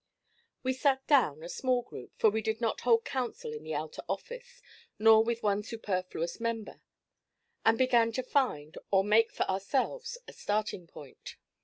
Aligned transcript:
We 0.63 0.73
sat 0.73 1.05
down, 1.05 1.43
a 1.43 1.47
small 1.47 1.83
group, 1.83 2.13
for 2.17 2.31
we 2.31 2.41
did 2.41 2.59
not 2.59 2.81
hold 2.81 3.05
council 3.05 3.53
in 3.53 3.63
the 3.63 3.75
outer 3.75 4.01
office, 4.09 4.59
nor 4.97 5.23
with 5.23 5.43
one 5.43 5.61
superfluous 5.61 6.39
member, 6.39 6.81
and 7.63 7.77
began 7.77 8.11
to 8.13 8.23
find 8.23 8.79
or 8.89 9.03
make 9.03 9.31
for 9.31 9.47
ourselves 9.47 10.17
a 10.27 10.33
starting 10.33 10.87
point. 10.87 11.35